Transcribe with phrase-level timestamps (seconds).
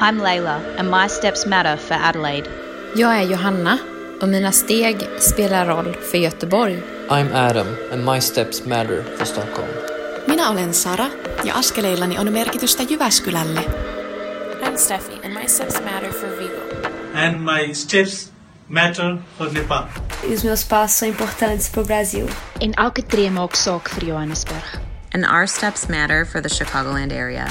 [0.00, 2.48] I'm Layla, and my steps matter for Adelaide.
[2.96, 3.78] Jag är Johanna
[4.20, 6.82] och mina steg spelar roll för Göteborg.
[7.08, 9.68] I'm Adam and my steps matter for Stockholm.
[10.26, 11.06] Minä olen Sara
[11.44, 13.60] ja askeleillani on merkitystä Jyväskylälle.
[14.62, 16.88] I'm Steffi and my steps matter for Vigo.
[17.14, 18.32] And my steps
[18.68, 19.84] matter for Nepal.
[20.30, 22.28] E os meus passos são importantes para o Brasil.
[22.60, 24.64] En elke tree maak saak vir Johannesburg.
[25.14, 27.46] And our steps matter for the Chicagoland area.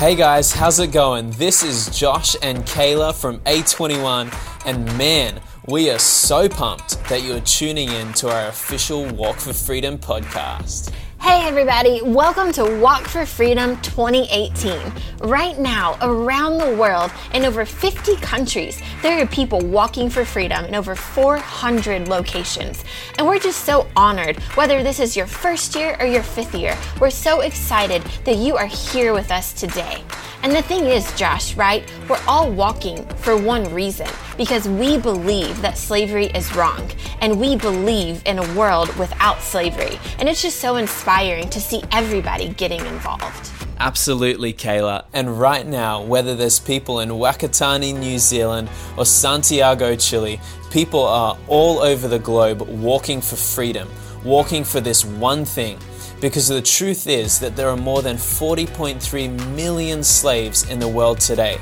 [0.00, 1.30] Hey guys, how's it going?
[1.32, 7.34] This is Josh and Kayla from A21, and man, we are so pumped that you
[7.34, 10.90] are tuning in to our official Walk for Freedom podcast.
[11.22, 14.80] Hey everybody, welcome to Walk for Freedom 2018.
[15.20, 20.64] Right now, around the world, in over 50 countries, there are people walking for freedom
[20.64, 22.84] in over 400 locations.
[23.18, 26.76] And we're just so honored, whether this is your first year or your fifth year,
[27.00, 30.02] we're so excited that you are here with us today.
[30.42, 31.84] And the thing is, Josh, right?
[32.08, 34.08] We're all walking for one reason
[34.40, 40.00] because we believe that slavery is wrong and we believe in a world without slavery.
[40.18, 43.50] And it's just so inspiring to see everybody getting involved.
[43.78, 45.04] Absolutely, Kayla.
[45.12, 51.36] And right now, whether there's people in Whakatane, New Zealand, or Santiago, Chile, people are
[51.46, 53.90] all over the globe walking for freedom,
[54.24, 55.78] walking for this one thing.
[56.22, 61.20] Because the truth is that there are more than 40.3 million slaves in the world
[61.20, 61.58] today.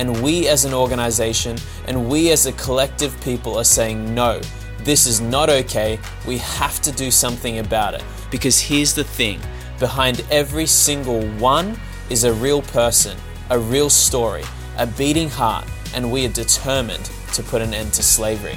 [0.00, 4.40] And we as an organization and we as a collective people are saying, no,
[4.78, 5.98] this is not okay.
[6.26, 8.02] We have to do something about it.
[8.30, 9.38] Because here's the thing
[9.78, 11.78] behind every single one
[12.08, 13.14] is a real person,
[13.50, 14.42] a real story,
[14.78, 18.56] a beating heart, and we are determined to put an end to slavery.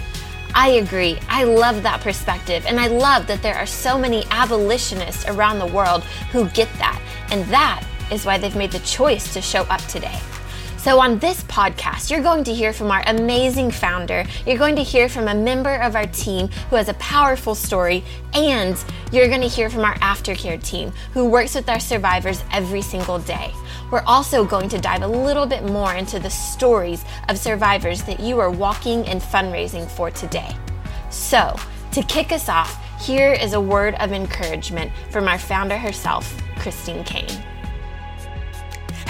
[0.56, 1.20] I agree.
[1.28, 2.66] I love that perspective.
[2.66, 7.02] And I love that there are so many abolitionists around the world who get that.
[7.32, 10.22] And that is why they've made the choice to show up today.
[10.84, 14.84] So, on this podcast, you're going to hear from our amazing founder, you're going to
[14.84, 18.76] hear from a member of our team who has a powerful story, and
[19.10, 23.18] you're going to hear from our aftercare team who works with our survivors every single
[23.18, 23.54] day.
[23.92, 28.20] We're also going to dive a little bit more into the stories of survivors that
[28.20, 30.54] you are walking and fundraising for today.
[31.10, 31.56] So,
[31.94, 37.06] to kick us off, here is a word of encouragement from our founder herself, Christine
[37.06, 37.53] Caine.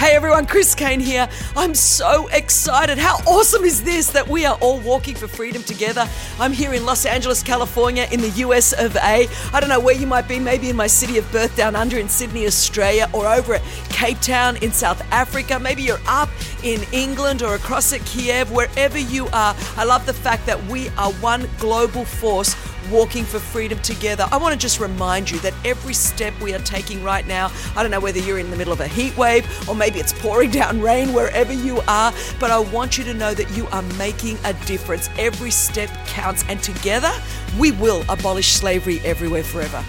[0.04, 1.26] Hey everyone, Chris Caine here.
[1.56, 2.98] I'm so excited.
[2.98, 6.06] How awesome is this that we are all walking for freedom together?
[6.38, 9.26] I'm here in Los Angeles, California, in the US of A.
[9.54, 11.96] I don't know where you might be, maybe in my city of birth down under
[11.96, 15.58] in Sydney, Australia, or over at Cape Town in South Africa.
[15.58, 16.28] Maybe you're up
[16.62, 19.56] in England or across at Kiev, wherever you are.
[19.78, 22.54] I love the fact that we are one global force
[22.90, 24.26] walking for freedom together.
[24.30, 27.82] I want to just remind you that every step we are taking right now, I
[27.82, 30.50] don't know whether you're in the middle of a heat wave or maybe it's pouring
[30.50, 34.38] down rain wherever you are, but I want you to know that you are making
[34.44, 35.08] a difference.
[35.18, 37.12] Every step counts, and together
[37.58, 39.84] we will abolish slavery everywhere forever.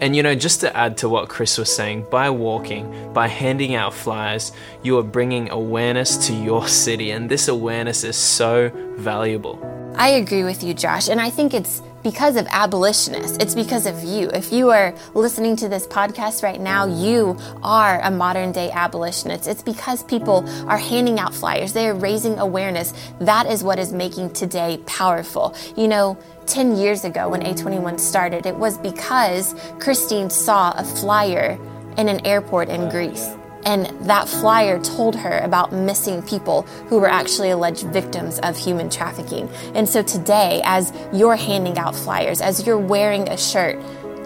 [0.00, 3.74] And you know, just to add to what Chris was saying, by walking, by handing
[3.74, 4.52] out flyers,
[4.82, 9.58] you are bringing awareness to your city, and this awareness is so valuable.
[9.96, 13.36] I agree with you, Josh, and I think it's because of abolitionists.
[13.38, 14.30] It's because of you.
[14.30, 19.46] If you are listening to this podcast right now, you are a modern day abolitionist.
[19.46, 22.92] It's because people are handing out flyers, they are raising awareness.
[23.20, 25.54] That is what is making today powerful.
[25.76, 31.58] You know, 10 years ago when A21 started, it was because Christine saw a flyer
[31.96, 33.30] in an airport in Greece.
[33.64, 38.88] And that flyer told her about missing people who were actually alleged victims of human
[38.88, 39.48] trafficking.
[39.74, 43.78] And so today, as you're handing out flyers, as you're wearing a shirt,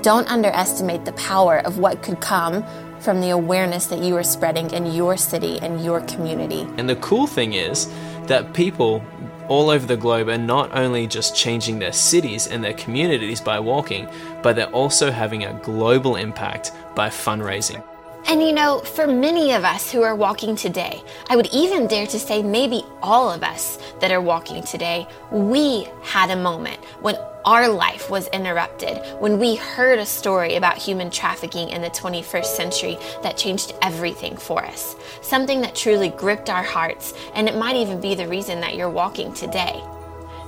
[0.03, 2.65] don't underestimate the power of what could come
[3.01, 6.63] from the awareness that you are spreading in your city and your community.
[6.79, 7.93] And the cool thing is
[8.27, 9.05] that people
[9.49, 13.61] all over the globe are not only just changing their cities and their communities by
[13.61, 14.09] walking,
[14.43, 17.85] but they're also having a global impact by fundraising.
[18.27, 22.07] And you know, for many of us who are walking today, I would even dare
[22.07, 27.17] to say maybe all of us that are walking today, we had a moment when
[27.45, 32.47] our life was interrupted, when we heard a story about human trafficking in the 21st
[32.47, 34.97] century that changed everything for us.
[35.21, 38.89] Something that truly gripped our hearts, and it might even be the reason that you're
[38.89, 39.83] walking today.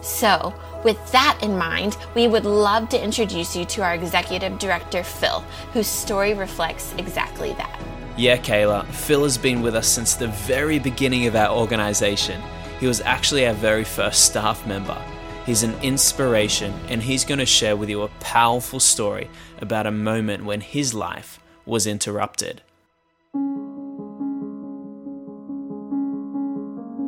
[0.03, 0.55] So,
[0.85, 5.41] with that in mind, we would love to introduce you to our executive director, Phil,
[5.73, 7.81] whose story reflects exactly that.
[8.17, 12.41] Yeah, Kayla, Phil has been with us since the very beginning of our organization.
[12.81, 14.97] He was actually our very first staff member.
[15.45, 19.29] He's an inspiration, and he's going to share with you a powerful story
[19.61, 22.63] about a moment when his life was interrupted.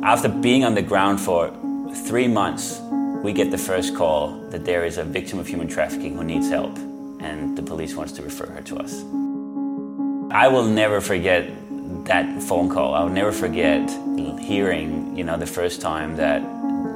[0.03, 1.47] After being on the ground for
[1.93, 2.79] three months,
[3.23, 6.49] we get the first call that there is a victim of human trafficking who needs
[6.49, 6.77] help,
[7.19, 9.03] and the police wants to refer her to us.
[10.31, 11.49] I will never forget
[12.05, 12.93] that phone call.
[12.93, 13.89] I'll never forget
[14.39, 16.41] hearing, you know, the first time that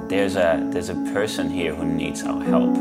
[0.10, 2.76] there's a there's a person here who needs our help.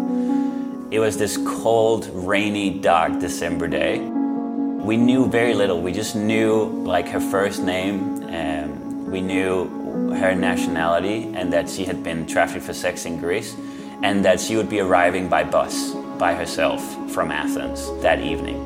[0.90, 3.98] It was this cold, rainy, dark December day.
[3.98, 5.80] We knew very little.
[5.80, 11.84] We just knew like her first name, and we knew her nationality and that she
[11.84, 13.54] had been trafficked for sex in Greece
[14.02, 16.80] and that she would be arriving by bus by herself
[17.12, 18.56] from Athens that evening.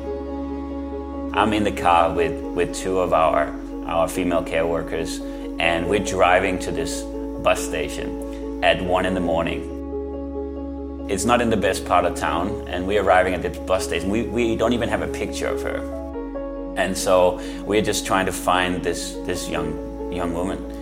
[1.33, 3.53] I'm in the car with, with two of our,
[3.85, 5.19] our female care workers
[5.59, 7.01] and we're driving to this
[7.43, 11.07] bus station at one in the morning.
[11.09, 14.09] It's not in the best part of town and we're arriving at the bus station.
[14.09, 16.73] We, we don't even have a picture of her.
[16.77, 20.76] And so we're just trying to find this, this young, young woman.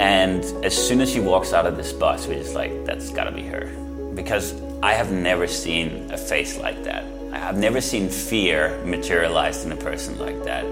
[0.00, 3.30] And as soon as she walks out of this bus, we're just like, that's gotta
[3.30, 3.66] be her.
[4.14, 7.04] Because I have never seen a face like that.
[7.34, 10.64] I've never seen fear materialized in a person like that.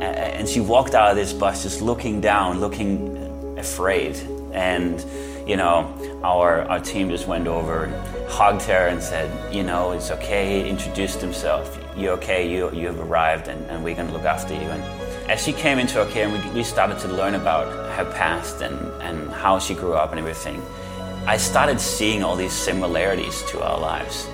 [0.00, 4.14] And she walked out of this bus just looking down, looking afraid.
[4.52, 5.04] And,
[5.44, 5.92] you know,
[6.22, 10.70] our, our team just went over and hugged her and said, you know, it's okay,
[10.70, 11.76] introduced himself.
[11.96, 14.60] You're okay, you, you have arrived, and, and we're gonna look after you.
[14.60, 18.04] And, as she came into our care and we, we started to learn about her
[18.12, 20.62] past and, and how she grew up and everything,
[21.26, 24.28] I started seeing all these similarities to our lives.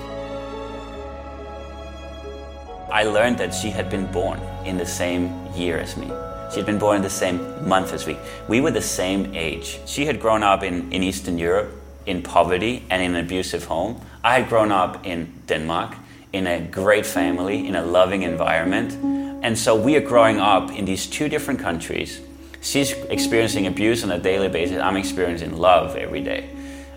[2.91, 6.11] I learned that she had been born in the same year as me.
[6.51, 8.15] She had been born in the same month as we.
[8.47, 9.79] We were the same age.
[9.87, 11.71] She had grown up in, in Eastern Europe
[12.05, 13.99] in poverty and in an abusive home.
[14.23, 15.95] I had grown up in Denmark
[16.33, 20.85] in a great family, in a loving environment and so we are growing up in
[20.85, 22.21] these two different countries.
[22.61, 24.79] She's experiencing abuse on a daily basis.
[24.79, 26.49] I'm experiencing love every day.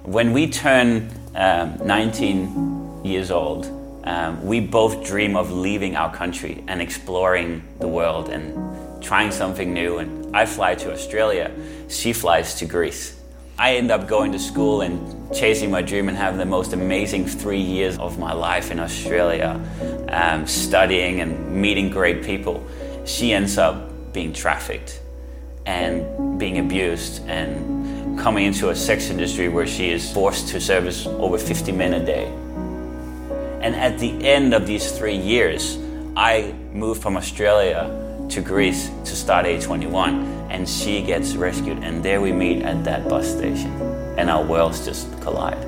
[0.04, 3.66] When we turn um, 19 years old,
[4.04, 9.74] um, we both dream of leaving our country and exploring the world and trying something
[9.74, 9.98] new.
[9.98, 11.50] And I fly to Australia,
[11.88, 13.15] she flies to Greece.
[13.58, 17.26] I end up going to school and chasing my dream and having the most amazing
[17.26, 19.58] three years of my life in Australia,
[20.10, 22.62] um, studying and meeting great people.
[23.06, 25.00] She ends up being trafficked
[25.64, 31.06] and being abused and coming into a sex industry where she is forced to service
[31.06, 32.26] over 50 men a day.
[33.62, 35.78] And at the end of these three years,
[36.14, 37.90] I moved from Australia
[38.28, 43.08] to Greece to start A21 and she gets rescued and there we meet at that
[43.08, 43.70] bus station
[44.16, 45.64] and our worlds just collide.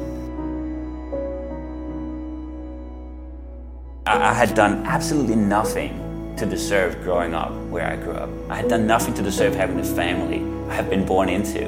[4.06, 8.30] I, had done absolutely nothing to deserve growing up where I grew up.
[8.48, 10.40] I had done nothing to deserve having the family
[10.70, 11.66] I have been born into.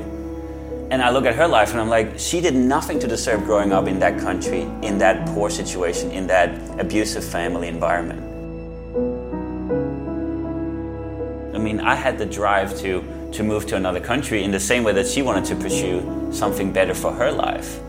[0.90, 3.72] And I look at her life and I'm like, she did nothing to deserve growing
[3.72, 8.29] up in that country, in that poor situation, in that abusive family environment.
[11.54, 14.84] I mean, I had the drive to, to move to another country in the same
[14.84, 17.80] way that she wanted to pursue something better for her life.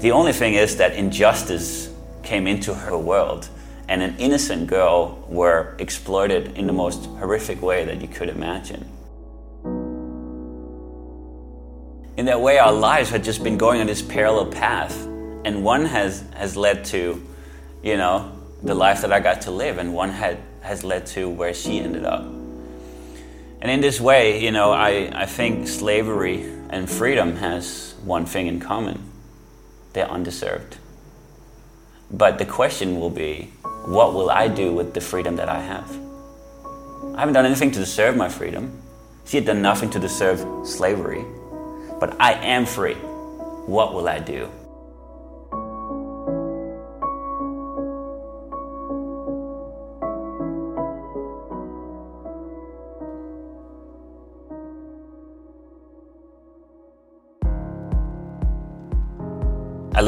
[0.00, 1.92] The only thing is that injustice
[2.22, 3.48] came into her world
[3.90, 8.88] and an innocent girl were exploited in the most horrific way that you could imagine.
[12.16, 14.96] In that way, our lives had just been going on this parallel path,
[15.44, 17.20] and one has, has led to,
[17.82, 18.30] you know,
[18.62, 21.80] the life that I got to live, and one had, has led to where she
[21.80, 22.39] ended up.
[23.62, 28.46] And in this way, you know, I, I think slavery and freedom has one thing
[28.46, 29.06] in common
[29.92, 30.76] they're undeserved.
[32.10, 33.52] But the question will be
[33.86, 35.90] what will I do with the freedom that I have?
[37.14, 38.80] I haven't done anything to deserve my freedom.
[39.26, 41.24] She had done nothing to deserve slavery.
[41.98, 42.94] But I am free.
[42.94, 44.48] What will I do?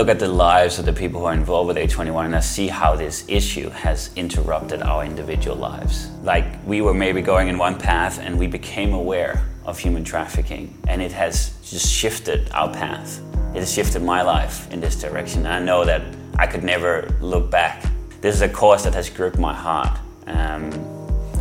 [0.03, 2.97] Look at the lives of the people who are involved with A21 and see how
[2.97, 6.11] this issue has interrupted our individual lives.
[6.25, 10.77] Like we were maybe going in one path and we became aware of human trafficking
[10.89, 13.21] and it has just shifted our path.
[13.55, 15.47] It has shifted my life in this direction.
[15.47, 16.03] I know that
[16.37, 17.85] I could never look back.
[18.21, 20.01] This is a cause that has gripped my heart.
[20.27, 20.73] Um,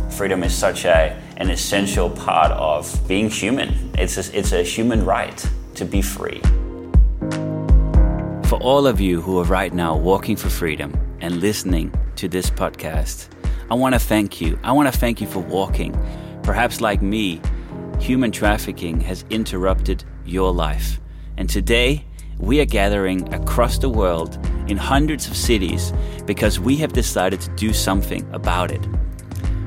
[0.08, 3.90] freedom is such a, an essential part of being human.
[3.98, 6.40] It's a, it's a human right to be free
[8.52, 10.92] for all of you who are right now walking for freedom
[11.22, 13.28] and listening to this podcast,
[13.70, 14.58] I want to thank you.
[14.62, 15.98] I want to thank you for walking.
[16.42, 17.40] Perhaps like me,
[17.98, 21.00] human trafficking has interrupted your life.
[21.38, 22.04] And today,
[22.38, 24.34] we are gathering across the world
[24.68, 25.90] in hundreds of cities
[26.26, 28.86] because we have decided to do something about it.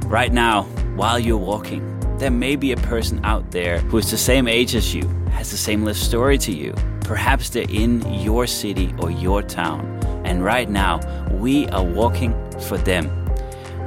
[0.06, 0.66] Right now,
[0.96, 1.82] while you're walking,
[2.20, 5.50] there may be a person out there who is the same age as you, has
[5.50, 6.76] the same life story to you.
[7.06, 9.86] Perhaps they're in your city or your town.
[10.26, 11.00] And right now,
[11.34, 13.06] we are walking for them.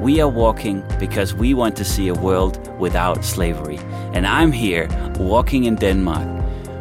[0.01, 3.79] We are walking because we want to see a world without slavery.
[4.15, 6.29] And I'm here walking in Denmark.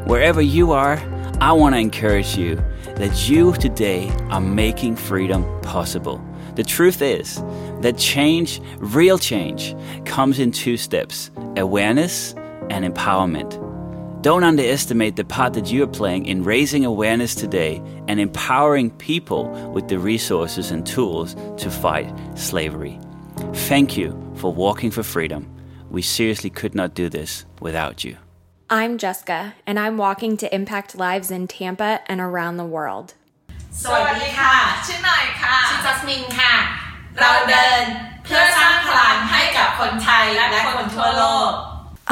[0.08, 1.00] Wherever you are,
[1.42, 2.56] I want to encourage you
[2.98, 6.24] that you today are making freedom possible.
[6.54, 7.42] The truth is
[7.82, 9.76] that change, real change,
[10.06, 12.36] comes in two steps awareness
[12.70, 13.67] and empowerment.
[14.23, 19.49] Don't underestimate the part that you are playing in raising awareness today and empowering people
[19.75, 23.01] with the resources and tools to fight slavery.
[23.71, 25.43] Thank you for walking for freedom.
[25.91, 28.17] We seriously could not do this without you.
[28.71, 33.15] I'm Jessica, and I'm walking to impact lives in Tampa and around the world.
[33.83, 34.55] สวัสดีค่ะ
[34.87, 36.53] ชื่อหน่อยค่ะ ชื่อจัสมินค่ะ
[37.21, 37.83] เราเดิน
[38.25, 40.47] เพื่อสร้างพลังให้กับคนไทยและ
[40.77, 41.51] คนทั่วโลก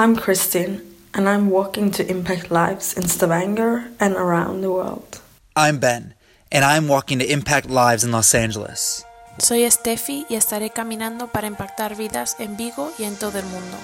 [0.03, 0.75] I'm Christine,
[1.16, 5.22] and I'm walking to impact lives in Stavanger and around the world.
[5.56, 6.14] I'm Ben,
[6.52, 9.06] and I'm walking to impact lives in Los Angeles.
[9.40, 13.78] Soy Steffi y estaré caminando para impactar vidas en Vigo y en todo el mundo.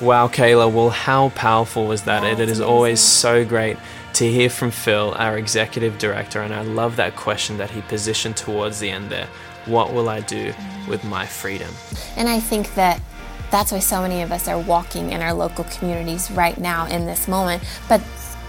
[0.00, 2.24] Wow, Kayla, well, how powerful was that?
[2.24, 3.76] it is always so great
[4.14, 8.36] to hear from Phil, our executive director, and I love that question that he positioned
[8.36, 9.28] towards the end there.
[9.66, 10.52] What will I do
[10.88, 11.68] with my freedom?
[12.16, 13.00] And I think that
[13.52, 17.06] that's why so many of us are walking in our local communities right now in
[17.06, 17.62] this moment.
[17.88, 18.00] But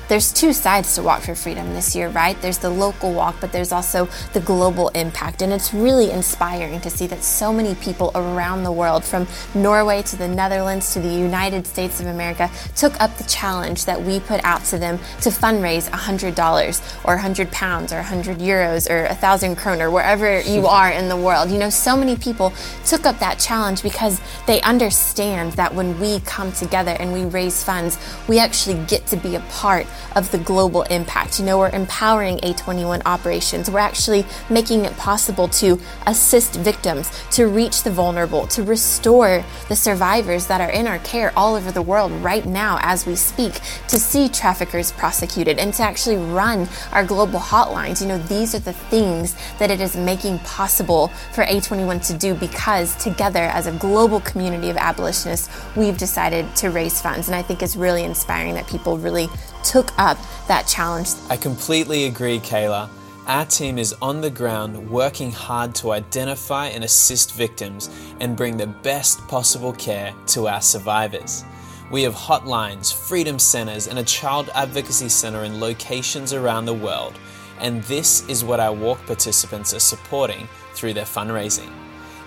[0.10, 2.40] there's two sides to Walk for Freedom this year, right?
[2.42, 5.42] There's the local walk, but there's also the global impact.
[5.42, 10.02] And it's really inspiring to see that so many people around the world, from Norway
[10.04, 14.20] to the Netherlands to the United States of America, took up the challenge that we
[14.20, 19.56] put out to them to fundraise $100 or 100 pounds or 100 euros or 1,000
[19.56, 21.50] kroner, wherever you are in the world.
[21.50, 22.52] You know, so many people
[22.86, 27.64] took up that challenge because they understand that when we come together and we raise
[27.64, 31.40] funds, we actually get to be a part of the global impact.
[31.40, 33.70] You know, we're empowering A21 operations.
[33.70, 39.76] We're actually making it possible to assist victims, to reach the vulnerable, to restore the
[39.76, 43.54] survivors that are in our care all over the world right now as we speak,
[43.88, 48.02] to see traffickers prosecuted, and to actually run our global hotlines.
[48.02, 52.34] You know, these are the things that it is making possible for A21 to do
[52.36, 57.28] because together as a global community of abolitionists, we've decided to raise funds.
[57.28, 59.28] And I think it's really inspiring that people really
[59.64, 60.18] took up
[60.48, 61.10] that challenge.
[61.30, 62.90] I completely agree, Kayla.
[63.26, 67.90] Our team is on the ground working hard to identify and assist victims
[68.20, 71.46] and bring the best possible care to our survivors.
[71.90, 77.18] We have hotlines, freedom centers, and a child advocacy center in locations around the world.
[77.60, 81.72] And this is what our walk participants are supporting through their fundraising.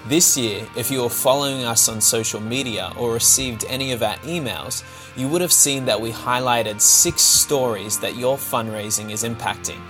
[0.08, 4.14] This year, if you were following us on social media or received any of our
[4.18, 4.84] emails,
[5.16, 9.80] you would have seen that we highlighted six stories that your fundraising is impacting.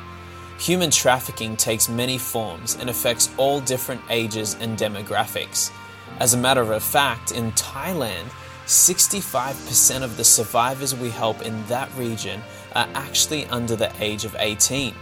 [0.59, 5.71] Human trafficking takes many forms and affects all different ages and demographics.
[6.19, 8.31] As a matter of fact, in Thailand,
[8.65, 12.41] 65% of the survivors we help in that region
[12.75, 14.95] are actually under the age of 18.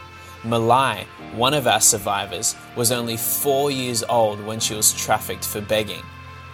[0.44, 5.60] Malai, one of our survivors, was only four years old when she was trafficked for
[5.60, 6.02] begging.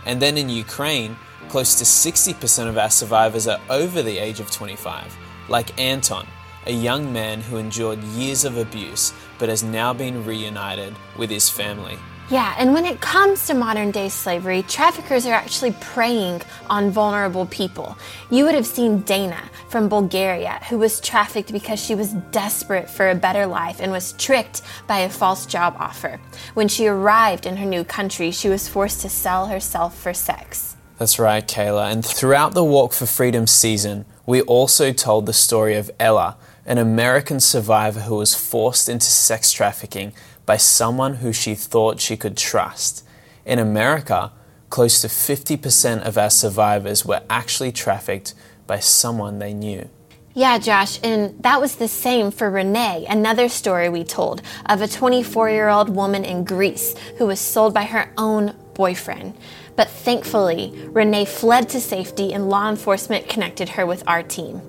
[0.06, 1.16] And then in Ukraine,
[1.48, 5.16] close to 60% of our survivors are over the age of 25,
[5.48, 6.26] like Anton,
[6.66, 11.50] a young man who endured years of abuse but has now been reunited with his
[11.50, 11.98] family.
[12.30, 17.44] Yeah, and when it comes to modern day slavery, traffickers are actually preying on vulnerable
[17.46, 17.98] people.
[18.30, 23.10] You would have seen Dana from Bulgaria, who was trafficked because she was desperate for
[23.10, 26.20] a better life and was tricked by a false job offer.
[26.54, 30.76] When she arrived in her new country, she was forced to sell herself for sex.
[30.98, 31.90] That's right, Kayla.
[31.90, 36.78] And throughout the Walk for Freedom season, we also told the story of Ella, an
[36.78, 40.12] American survivor who was forced into sex trafficking
[40.50, 43.04] by someone who she thought she could trust.
[43.46, 44.32] In America,
[44.68, 48.34] close to 50% of our survivors were actually trafficked
[48.66, 49.88] by someone they knew.
[50.34, 54.88] Yeah, Josh, and that was the same for Renee, another story we told of a
[54.88, 59.34] 24 year old woman in Greece who was sold by her own boyfriend.
[59.76, 64.62] But thankfully, Renee fled to safety and law enforcement connected her with our team.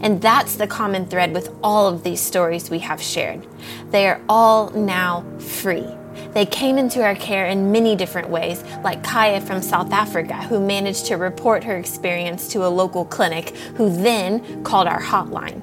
[0.00, 3.46] And that's the common thread with all of these stories we have shared.
[3.90, 5.86] They are all now free.
[6.32, 10.60] They came into our care in many different ways, like Kaya from South Africa, who
[10.60, 15.62] managed to report her experience to a local clinic, who then called our hotline.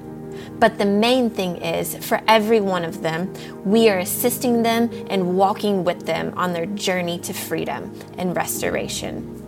[0.59, 3.33] But the main thing is, for every one of them,
[3.65, 9.40] we are assisting them and walking with them on their journey to freedom and restoration.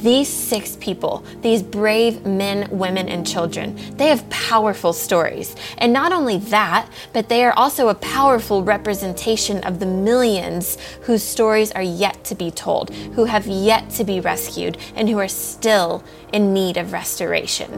[0.00, 5.54] These six people, these brave men, women, and children, they have powerful stories.
[5.76, 11.22] And not only that, but they are also a powerful representation of the millions whose
[11.22, 15.28] stories are yet to be told, who have yet to be rescued, and who are
[15.28, 16.02] still
[16.32, 17.70] in need of restoration.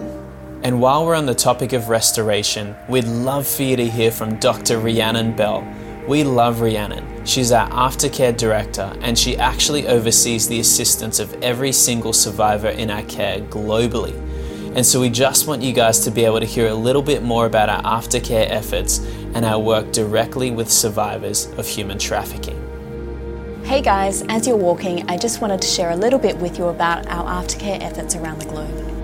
[0.62, 4.36] And while we're on the topic of restoration, we'd love for you to hear from
[4.36, 4.78] Dr.
[4.78, 5.66] Rhiannon Bell.
[6.08, 7.24] We love Rhiannon.
[7.24, 12.90] She's our aftercare director, and she actually oversees the assistance of every single survivor in
[12.90, 14.12] our care globally.
[14.74, 17.22] And so we just want you guys to be able to hear a little bit
[17.22, 18.98] more about our aftercare efforts
[19.34, 22.58] and our work directly with survivors of human trafficking.
[23.62, 26.64] Hey guys, as you're walking, I just wanted to share a little bit with you
[26.64, 29.01] about our aftercare efforts around the globe.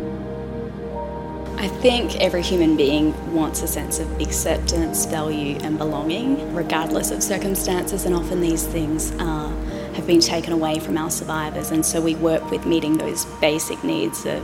[1.61, 7.21] I think every human being wants a sense of acceptance, value, and belonging, regardless of
[7.21, 9.49] circumstances, and often these things uh,
[9.95, 11.73] have been taken away from our survivors.
[11.73, 14.41] And so we work with meeting those basic needs of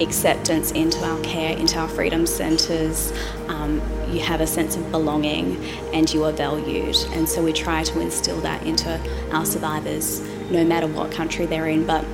[0.00, 3.12] acceptance into our care, into our freedom centres.
[3.46, 3.80] Um,
[4.10, 6.96] you have a sense of belonging and you are valued.
[7.12, 10.20] And so we try to instill that into our survivors,
[10.50, 11.86] no matter what country they're in.
[11.86, 12.04] But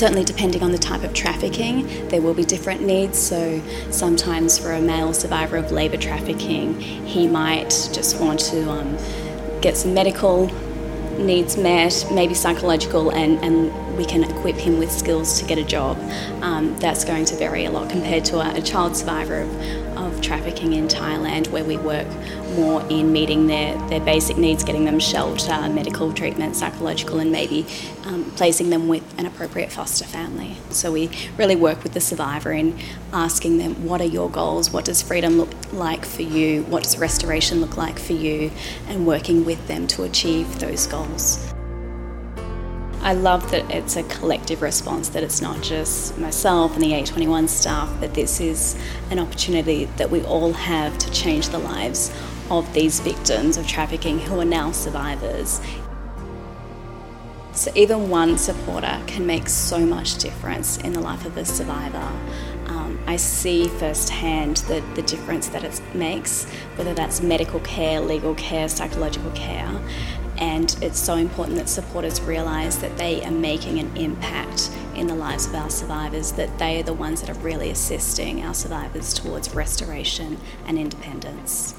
[0.00, 3.18] Certainly, depending on the type of trafficking, there will be different needs.
[3.18, 8.96] So, sometimes for a male survivor of labour trafficking, he might just want to um,
[9.60, 10.46] get some medical
[11.18, 15.64] needs met, maybe psychological, and, and we can equip him with skills to get a
[15.64, 15.98] job.
[16.40, 20.22] Um, that's going to vary a lot compared to a, a child survivor of, of
[20.22, 22.08] trafficking in Thailand, where we work
[22.50, 27.66] more in meeting their, their basic needs, getting them shelter, medical treatment, psychological, and maybe
[28.04, 30.56] um, placing them with an appropriate foster family.
[30.70, 32.78] So we really work with the survivor in
[33.12, 34.70] asking them, what are your goals?
[34.70, 36.62] What does freedom look like for you?
[36.64, 38.50] What does restoration look like for you?
[38.88, 41.52] And working with them to achieve those goals.
[43.02, 47.48] I love that it's a collective response, that it's not just myself and the A21
[47.48, 48.76] staff, but this is
[49.10, 52.12] an opportunity that we all have to change the lives
[52.50, 55.60] of these victims of trafficking who are now survivors.
[57.52, 62.10] So, even one supporter can make so much difference in the life of a survivor.
[62.66, 66.44] Um, I see firsthand the, the difference that it makes,
[66.76, 69.68] whether that's medical care, legal care, psychological care.
[70.38, 75.14] And it's so important that supporters realise that they are making an impact in the
[75.14, 79.12] lives of our survivors, that they are the ones that are really assisting our survivors
[79.12, 81.74] towards restoration and independence.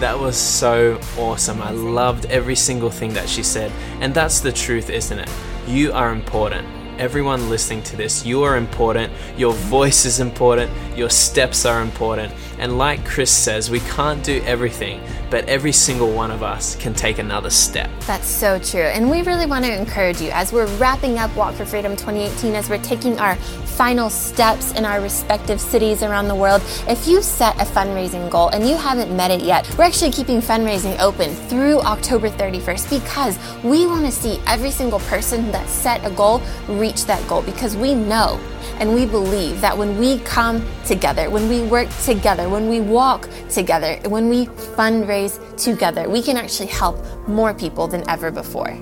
[0.00, 1.60] That was so awesome.
[1.60, 3.72] I loved every single thing that she said.
[4.00, 5.28] And that's the truth, isn't it?
[5.66, 6.68] You are important.
[7.00, 9.12] Everyone listening to this, you are important.
[9.36, 10.70] Your voice is important.
[10.96, 12.32] Your steps are important.
[12.58, 16.94] And like Chris says, we can't do everything, but every single one of us can
[16.94, 17.90] take another step.
[18.06, 18.80] That's so true.
[18.80, 22.54] And we really want to encourage you as we're wrapping up Walk for Freedom 2018,
[22.54, 23.36] as we're taking our
[23.78, 26.60] final steps in our respective cities around the world.
[26.88, 30.40] If you set a fundraising goal and you haven't met it yet, we're actually keeping
[30.40, 36.04] fundraising open through October 31st because we want to see every single person that set
[36.04, 38.40] a goal reach that goal because we know
[38.80, 43.28] and we believe that when we come together, when we work together, when we walk
[43.48, 48.76] together, when we fundraise together, we can actually help more people than ever before.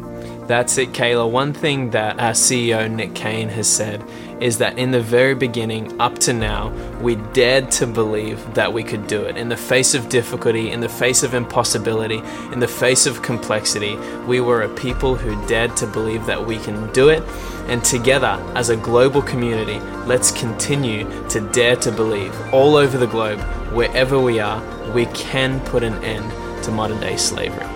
[0.46, 1.28] That's it, Kayla.
[1.28, 4.04] One thing that our CEO, Nick Caine, has said
[4.40, 6.68] is that in the very beginning, up to now,
[7.00, 9.36] we dared to believe that we could do it.
[9.36, 13.96] In the face of difficulty, in the face of impossibility, in the face of complexity,
[14.28, 17.24] we were a people who dared to believe that we can do it.
[17.66, 23.08] And together, as a global community, let's continue to dare to believe all over the
[23.08, 23.40] globe,
[23.72, 26.30] wherever we are, we can put an end
[26.62, 27.75] to modern day slavery.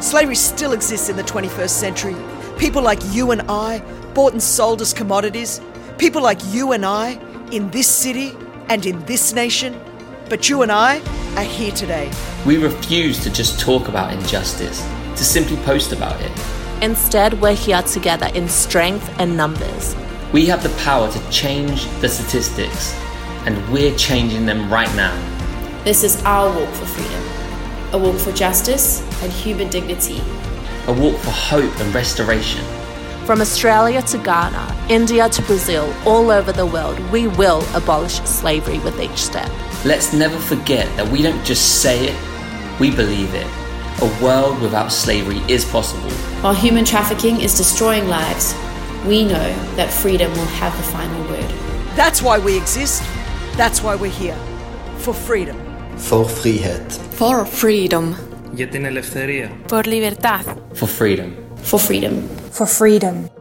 [0.00, 2.16] Slavery still exists in the 21st century.
[2.58, 3.80] People like you and I,
[4.14, 5.60] bought and sold as commodities.
[5.98, 7.12] People like you and I,
[7.50, 8.36] in this city
[8.68, 9.80] and in this nation.
[10.28, 11.00] But you and I
[11.36, 12.10] are here today.
[12.46, 14.80] We refuse to just talk about injustice,
[15.16, 16.32] to simply post about it.
[16.82, 19.96] Instead, we're here together in strength and numbers.
[20.32, 22.94] We have the power to change the statistics,
[23.46, 25.14] and we're changing them right now.
[25.84, 27.23] This is our walk for freedom
[27.94, 30.20] a walk for justice and human dignity,
[30.88, 32.64] a walk for hope and restoration.
[33.24, 38.80] From Australia to Ghana, India to Brazil, all over the world, we will abolish slavery
[38.80, 39.48] with each step.
[39.84, 43.46] Let's never forget that we don't just say it, we believe it.
[44.02, 46.10] A world without slavery is possible.
[46.42, 48.56] While human trafficking is destroying lives,
[49.06, 51.48] we know that freedom will have the final word.
[51.94, 53.04] That's why we exist.
[53.56, 54.36] That's why we're here
[54.98, 55.63] for freedom.
[55.96, 57.00] For frihet.
[57.10, 58.14] For freedom.
[58.52, 59.50] Για την ελευθερία.
[59.68, 60.56] Por libertad.
[60.74, 61.28] For freedom.
[61.62, 62.12] For freedom.
[62.50, 63.33] For freedom.